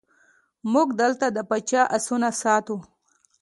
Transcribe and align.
موږ 0.73 0.87
دلته 1.01 1.25
د 1.31 1.37
پاچا 1.49 1.81
آسونه 1.97 2.29
ساتو. 2.41 2.75